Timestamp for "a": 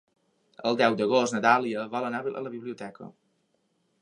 2.25-2.43